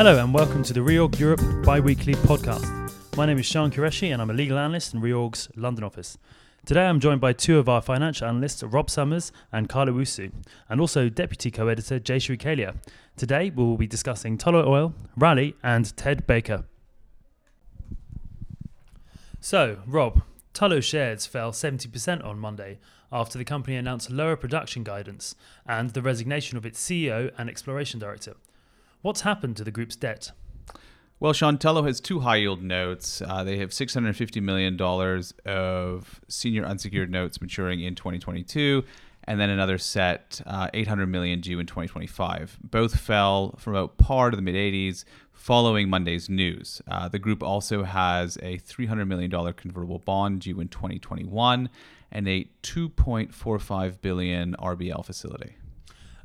[0.00, 2.90] Hello and welcome to the Reorg Europe bi-weekly podcast.
[3.18, 6.16] My name is Sean Qureshi and I'm a legal analyst in Reorg's London office.
[6.64, 10.30] Today I'm joined by two of our financial analysts, Rob Summers and Carlo Usu,
[10.70, 12.76] and also deputy co-editor Jayshree Kalia.
[13.18, 16.64] Today we will be discussing Tullow Oil, Rallye, and Ted Baker.
[19.38, 20.22] So, Rob,
[20.54, 22.78] Tullow shares fell 70% on Monday
[23.12, 25.34] after the company announced lower production guidance
[25.66, 28.36] and the resignation of its CEO and exploration director.
[29.02, 30.32] What's happened to the group's debt?
[31.20, 33.22] Well, Sean Tullow has two high yield notes.
[33.22, 34.80] Uh, they have $650 million
[35.46, 38.84] of senior unsecured notes maturing in 2022,
[39.24, 42.58] and then another set, uh, 800 million due in 2025.
[42.62, 46.82] Both fell from about par to the mid 80s following Monday's news.
[46.86, 51.70] Uh, the group also has a $300 million convertible bond due in 2021
[52.12, 55.56] and a 2.45 billion RBL facility.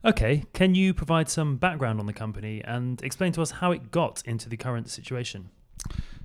[0.05, 3.90] Okay, can you provide some background on the company and explain to us how it
[3.90, 5.50] got into the current situation?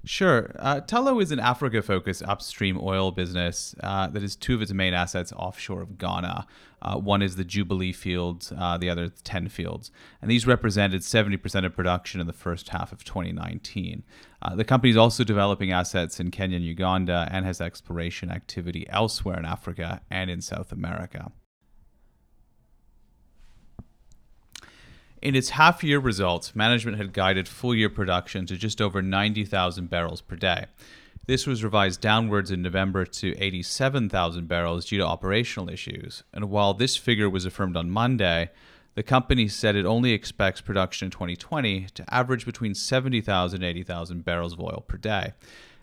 [0.05, 0.55] Sure.
[0.59, 0.81] Uh,
[1.19, 5.33] is an Africa focused upstream oil business uh, that has two of its main assets
[5.35, 6.47] offshore of Ghana.
[6.83, 9.91] Uh, one is the Jubilee fields, uh, the other TEN fields.
[10.21, 14.03] And these represented 70% of production in the first half of 2019.
[14.43, 18.87] Uh, the company is also developing assets in Kenya and Uganda and has exploration activity
[18.91, 21.33] elsewhere in Africa and in South America.
[25.23, 29.91] In its half year results, management had guided full year production to just over 90,000
[29.91, 30.67] barrels per day.
[31.27, 36.23] This was revised downwards in November to 87,000 barrels due to operational issues.
[36.33, 38.51] And while this figure was affirmed on Monday,
[38.95, 44.25] the company said it only expects production in 2020 to average between 70,000 and 80,000
[44.25, 45.35] barrels of oil per day.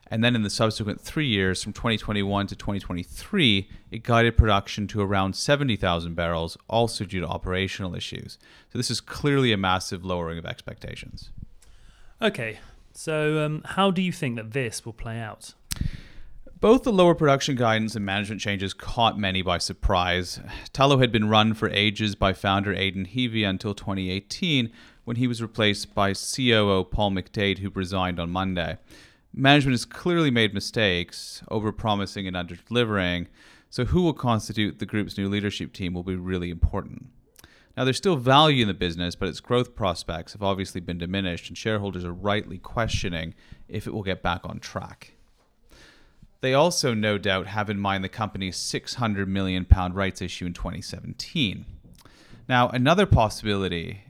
[0.09, 5.01] And then in the subsequent three years, from 2021 to 2023, it guided production to
[5.01, 8.37] around 70,000 barrels, also due to operational issues.
[8.71, 11.29] So this is clearly a massive lowering of expectations.
[12.21, 12.59] Okay,
[12.93, 15.53] so um, how do you think that this will play out?
[16.59, 20.39] Both the lower production guidance and management changes caught many by surprise.
[20.73, 24.71] Tullow had been run for ages by founder Aidan Heavey until 2018,
[25.03, 28.77] when he was replaced by COO Paul McDade, who resigned on Monday
[29.37, 33.27] management has clearly made mistakes, overpromising and underdelivering.
[33.69, 37.07] So, who will constitute the group's new leadership team will be really important.
[37.75, 41.47] Now, there's still value in the business, but its growth prospects have obviously been diminished,
[41.47, 43.35] and shareholders are rightly questioning
[43.67, 45.13] if it will get back on track.
[46.41, 50.53] They also, no doubt, have in mind the company's 600 million pound rights issue in
[50.53, 51.65] 2017.
[52.47, 54.03] Now, another possibility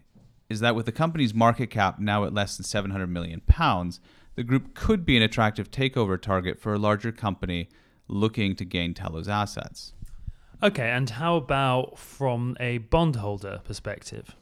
[0.49, 3.99] is that with the company's market cap now at less than 700 million pounds,
[4.37, 7.67] the group could be an attractive takeover target for a larger company
[8.07, 9.93] looking to gain Tullow's assets.
[10.61, 14.35] Okay, and how about from a bondholder perspective?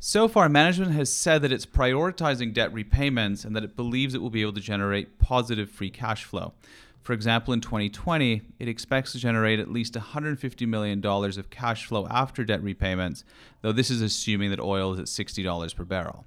[0.00, 4.22] So far, management has said that it's prioritizing debt repayments and that it believes it
[4.22, 6.54] will be able to generate positive free cash flow.
[7.02, 12.06] For example, in 2020, it expects to generate at least $150 million of cash flow
[12.10, 13.24] after debt repayments,
[13.60, 16.24] though this is assuming that oil is at $60 per barrel.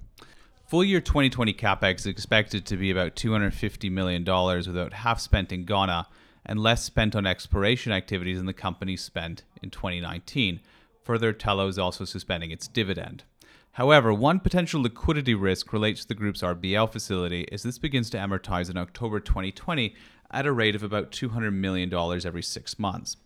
[0.72, 5.66] Full year 2020 capex is expected to be about $250 million, without half spent in
[5.66, 6.06] Ghana
[6.46, 10.60] and less spent on exploration activities than the company spent in 2019.
[11.04, 13.24] Further, Tullow is also suspending its dividend.
[13.72, 18.16] However, one potential liquidity risk relates to the group's RBL facility as this begins to
[18.16, 19.94] amortize in October 2020
[20.30, 23.18] at a rate of about $200 million every six months.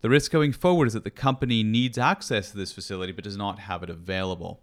[0.00, 3.36] The risk going forward is that the company needs access to this facility but does
[3.36, 4.62] not have it available.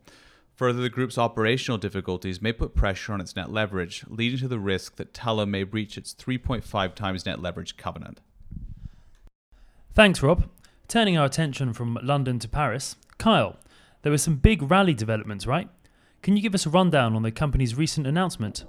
[0.61, 4.59] Further, the group's operational difficulties may put pressure on its net leverage, leading to the
[4.59, 8.21] risk that Tullow may breach its 3.5 times net leverage covenant.
[9.95, 10.47] Thanks, Rob.
[10.87, 13.57] Turning our attention from London to Paris, Kyle,
[14.03, 15.67] there were some big Rallye developments, right?
[16.21, 18.63] Can you give us a rundown on the company's recent announcement?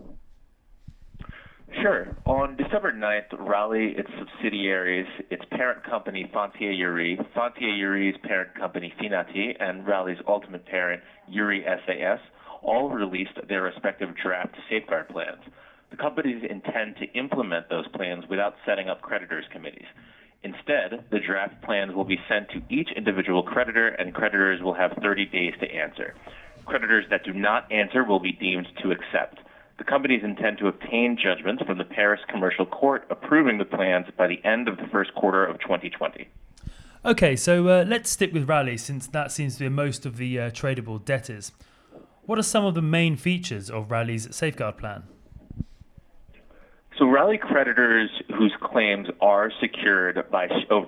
[1.82, 2.06] Sure.
[2.26, 8.94] On December 9th, Rallye, its subsidiaries, its parent company, Foncière Euris, Foncière Euris's parent company,
[9.03, 12.20] Finatis, and Rallye's ultimate parent, Euris SAS,
[12.62, 15.40] all released their respective draft safeguard plans.
[15.90, 19.88] The companies intend to implement those plans without setting up creditors' committees.
[20.44, 24.93] Instead, the draft plans will be sent to each individual creditor, and creditors will have
[25.02, 26.14] 30 days to answer.
[26.64, 29.40] Creditors that do not answer will be deemed to accept.
[29.78, 34.26] The companies intend to obtain judgments from the Paris Commercial Court approving the plans by
[34.26, 36.28] the end of the first quarter of 2020.
[37.04, 40.38] Okay, so uh, let's stick with Rallye since that seems to be most of the
[40.38, 41.50] uh, tradable debtors.
[42.26, 45.02] What are some of the main features of Rallye's safeguard plan?
[46.98, 50.46] So Rallye creditors whose claims are secured by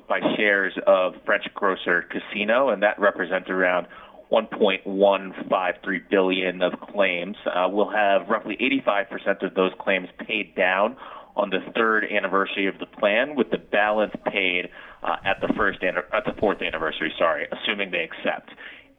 [0.08, 3.88] by shares of French grocer Casino, and that represents around
[4.31, 7.37] 1.153 billion of claims.
[7.47, 8.56] Uh, we'll have roughly
[8.87, 10.97] 85% of those claims paid down
[11.37, 14.69] on the third anniversary of the plan, with the balance paid
[15.03, 17.12] uh, at the first an- at the fourth anniversary.
[17.19, 18.50] Sorry, assuming they accept.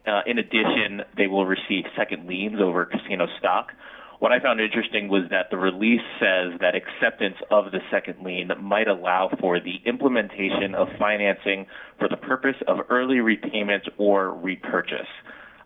[0.05, 3.71] Uh, in addition, they will receive second liens over casino stock.
[4.19, 8.49] What I found interesting was that the release says that acceptance of the second lien
[8.61, 11.65] might allow for the implementation of financing
[11.99, 15.11] for the purpose of early repayment or repurchase.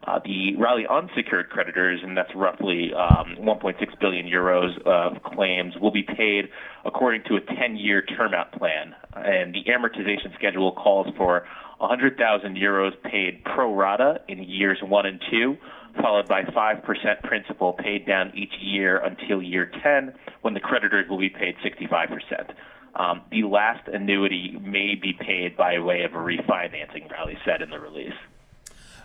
[0.08, 5.92] Uh, the Rallye unsecured creditors, and that's roughly um, 1.6 billion euros of claims, will
[5.92, 6.46] be paid
[6.86, 8.96] according to a 10-year term out plan.
[9.14, 11.46] And the amortization schedule calls for
[11.80, 15.58] 100,000 euros paid pro rata in years one and two,
[16.02, 21.18] followed by 5% principal paid down each year until year 10, when the creditors will
[21.18, 22.54] be paid 65%.
[22.96, 27.70] Um, the last annuity may be paid by way of a refinancing, Rallye said in
[27.70, 28.14] the release.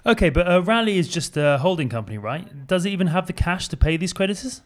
[0.06, 2.67] Okay, but uh, Rallye is just a holding company, right?
[2.67, 4.62] Does it even have the cash to pay these creditors?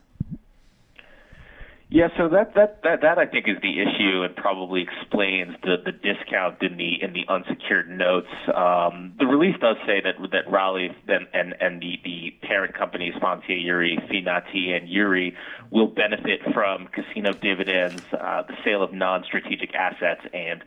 [1.90, 5.76] Yeah, so that that that that I think is the issue, and probably explains the
[5.82, 8.28] the discount in the in the unsecured notes.
[8.54, 13.14] Um, the release does say that that Rallye and and, and the the parent companies
[13.14, 15.32] Foncière Euris, Finatis, and Euris
[15.70, 20.62] will benefit from casino dividends, uh, the sale of non-strategic assets, and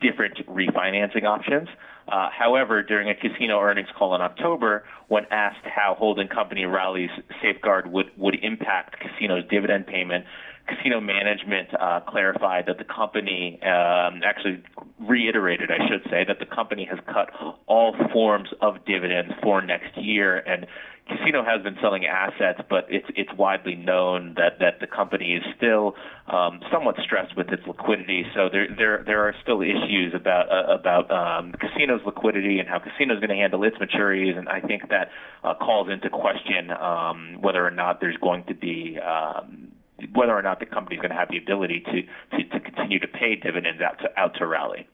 [0.00, 1.68] different refinancing options.
[2.08, 7.10] Uh, however, during a casino earnings call in October, when asked how holding company Rallye's
[7.40, 10.26] safeguard would, would impact casino's dividend payment,
[10.66, 14.62] casino management uh, clarified that the company um, actually
[15.00, 17.30] reiterated, I should say, that the company has cut
[17.66, 20.38] all forms of dividends for next year.
[20.38, 20.66] And
[21.06, 25.42] casino has been selling assets, but it's it's widely known that that the company is
[25.56, 25.94] still
[26.28, 28.24] um, somewhat stressed with its liquidity.
[28.34, 32.78] So there there there are still issues about uh, about um, casino's liquidity and how
[32.78, 34.38] casino is going to handle its maturities.
[34.38, 35.10] And I think that
[35.42, 39.73] uh, calls into question um, whether or not there's going to be um,
[40.12, 42.98] whether or not the company is going to have the ability to, to, to continue
[42.98, 44.86] to pay dividends out to out to Rallye.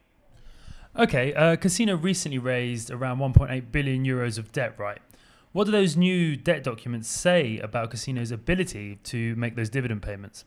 [0.98, 4.98] Okay, uh, Casino recently raised around 1.8 billion euros of debt, right?
[5.52, 10.44] What do those new debt documents say about Casino's ability to make those dividend payments?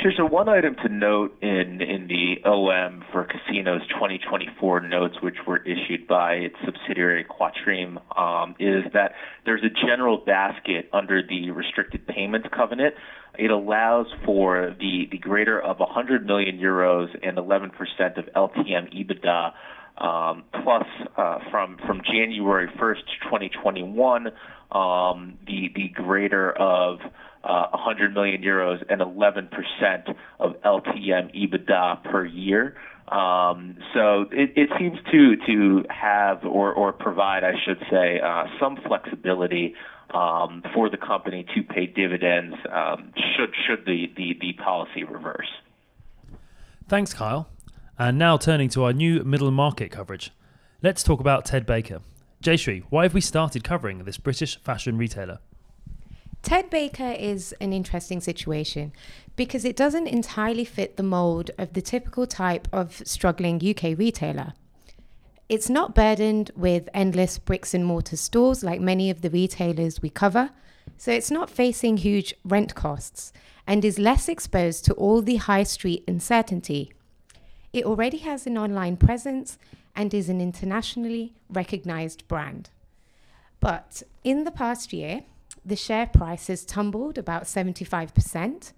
[0.00, 0.12] Sure.
[0.16, 5.58] So one item to note in in the OM for Casino's 2024 notes, which were
[5.58, 9.12] issued by its subsidiary Quatrim, um, is that
[9.44, 12.94] there's a general basket under the restricted payments covenant.
[13.38, 17.70] It allows for the the greater of 100 million euros and 11%
[18.18, 19.52] of LTM EBITDA.
[19.98, 20.86] Um, plus,
[21.18, 24.28] uh, from from January 1st, 2021,
[24.72, 26.98] um, the the greater of
[27.42, 32.76] 100 million euros and 11% of LTM EBITDA per year.
[33.08, 39.74] Um, so it, seems to to have or provide, I should say, uh, some flexibility
[40.14, 45.50] um, for the company to pay dividends um, should should the, the the policy reverse.
[46.88, 47.48] Thanks, Kyle.
[47.98, 50.30] And now turning to our new middle market coverage,
[50.82, 52.00] let's talk about Ted Baker.
[52.42, 55.38] Jayshree, why have we started covering this British fashion retailer?
[56.42, 58.92] Ted Baker is an interesting situation
[59.36, 64.52] because it doesn't entirely fit the mold of the typical type of struggling UK retailer.
[65.48, 70.10] It's not burdened with endless bricks and mortar stores like many of the retailers we
[70.10, 70.50] cover,
[70.96, 73.32] so it's not facing huge rent costs
[73.66, 76.92] and is less exposed to all the high street uncertainty.
[77.72, 79.58] It already has an online presence
[79.94, 82.70] and is an internationally recognized brand.
[83.60, 85.22] But in the past year,
[85.64, 88.72] the share price has tumbled about 75%.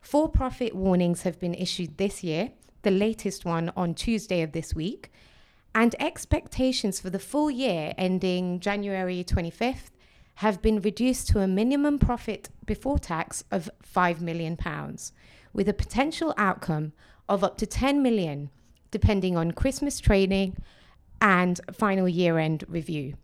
[0.00, 2.50] For profit warnings have been issued this year,
[2.82, 5.10] the latest one on Tuesday of this week,
[5.74, 9.90] and expectations for the full year ending January 25th
[10.36, 15.12] have been reduced to a minimum profit before tax of 5 million pounds
[15.52, 16.92] with a potential outcome
[17.28, 18.50] of up to 10 million
[18.90, 20.56] depending on Christmas trading
[21.20, 23.14] and final year-end review.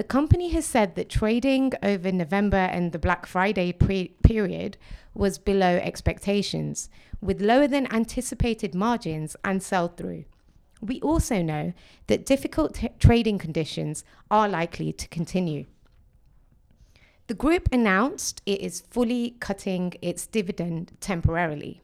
[0.00, 4.78] The company has said that trading over November and the Black Friday pre- period
[5.12, 6.88] was below expectations,
[7.20, 10.24] with lower than anticipated margins and sell through.
[10.80, 11.74] We also know
[12.06, 15.66] that difficult t- trading conditions are likely to continue.
[17.26, 21.82] The group announced it is fully cutting its dividend temporarily.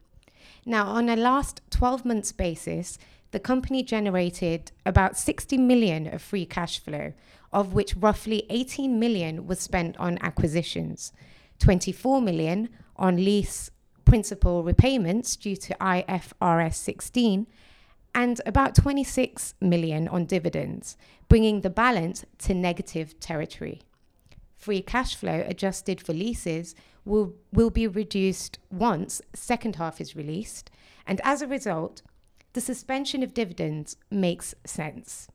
[0.65, 2.97] Now, on a last 12 months basis,
[3.33, 7.13] the company generated about 60 million of free cash flow,
[7.57, 11.11] of which roughly 18 million was spent on acquisitions,
[11.59, 13.71] 24 million on lease
[14.05, 17.47] principal repayments due to IFRS 16,
[18.15, 20.99] and about 26 million on dividends,
[21.31, 23.81] bringing the balance to negative territory.
[24.55, 26.75] Free cash flow adjusted for leases
[27.07, 30.71] will, will be reduced once second half is released,
[31.07, 32.03] and as a result,
[32.53, 35.29] the suspension of dividends makes sense.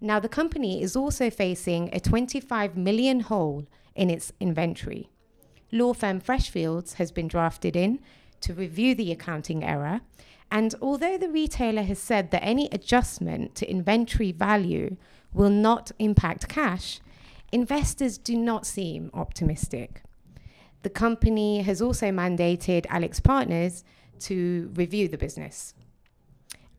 [0.00, 5.10] Now, the company is also facing a 25 million hole in its inventory.
[5.72, 7.98] Law firm Freshfields has been drafted in
[8.40, 10.00] to review the accounting error,
[10.50, 14.96] and although the retailer has said that any adjustment to inventory value
[15.32, 17.00] will not impact cash,
[17.52, 20.02] investors do not seem optimistic.
[20.82, 23.82] The company has also mandated AlixPartners
[24.20, 25.74] to review the business.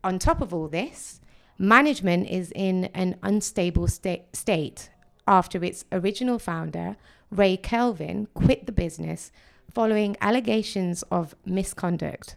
[0.02, 1.19] On top of all this,
[1.60, 4.90] management is in an unstable sta- state
[5.28, 6.96] after its original founder,
[7.30, 9.30] Ray Kelvin, quit the business
[9.72, 12.36] following allegations of misconduct.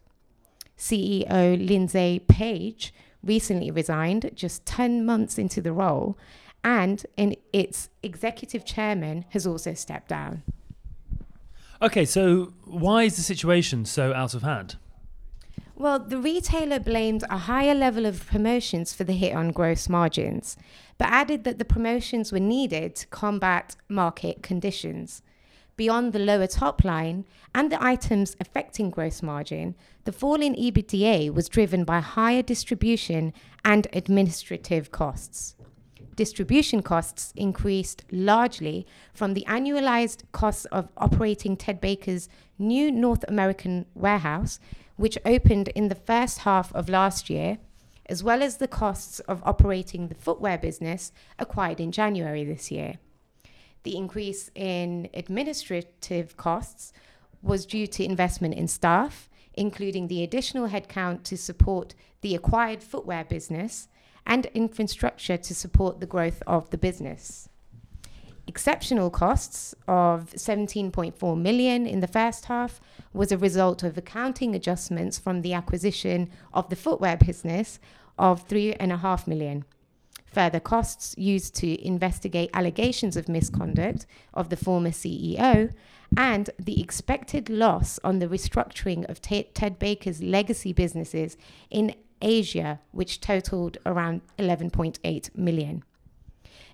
[0.77, 6.18] CEO Lindsay Page recently resigned just 10 months into the role,
[6.63, 10.44] and in its executive chairman has also stepped down.
[11.82, 14.75] Okay, so why is the situation so out of hand?
[15.75, 20.56] Well, the retailer blamed a higher level of promotions for the hit on gross margins,
[21.00, 25.24] but added that the promotions were needed to combat market conditions.
[25.75, 27.25] Beyond the lower top line
[27.56, 33.34] and the items affecting gross margin, the fall in EBITDA was driven by higher distribution
[33.65, 35.56] and administrative costs.
[36.15, 43.88] Distribution costs increased largely from the annualized costs of operating Ted Baker's new North American
[43.96, 44.60] warehouse,
[44.95, 47.57] which opened in the first half of last year,
[48.07, 53.00] as well as the costs of operating the footwear business acquired in January this year.
[53.83, 56.93] The increase in administrative costs
[57.41, 63.23] was due to investment in staff, including the additional headcount to support the acquired footwear
[63.23, 63.88] business
[64.25, 67.50] and infrastructure to support the growth of the business.
[68.45, 72.81] Exceptional costs of 17.4 million in the first half
[73.13, 77.79] was a result of accounting adjustments from the acquisition of the footwear business
[78.17, 79.63] of 3.5 million.
[80.25, 85.71] Further costs used to investigate allegations of misconduct of the former CEO
[86.17, 91.38] and the expected loss on the restructuring of Ted Baker's legacy businesses
[91.69, 95.83] in Asia, which totaled around 11.8 million.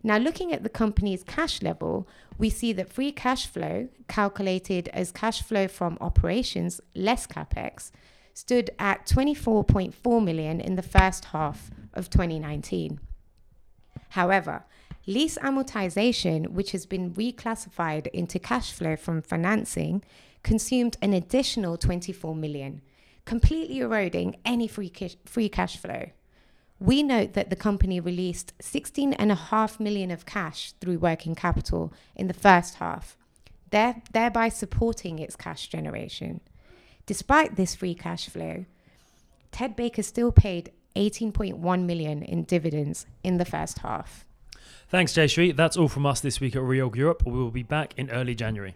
[0.02, 5.12] Now, looking at the company's cash level, we see that free cash flow, calculated as
[5.12, 7.92] cash flow from operations less capex,
[8.34, 13.00] stood at 24.4 million in the first half of 2019.
[14.10, 14.64] However,
[15.06, 20.04] lease amortization, which has been reclassified into cash flow from financing,
[20.44, 22.82] consumed an additional 24 million,
[23.26, 24.92] completely eroding any free,
[25.26, 26.10] free cash flow.
[26.80, 32.34] We note that the company released 16.5 million of cash through working capital in the
[32.34, 33.18] first half,
[33.70, 36.40] thereby supporting its cash generation.
[37.06, 38.66] Despite this free cash flow,
[39.52, 44.26] Ted Baker still paid 18.1 million in dividends in the first half.
[44.88, 45.56] Thanks, Jayshree.
[45.56, 47.24] That's all from us this week at Reorg Europe.
[47.26, 48.76] We will be back in early January.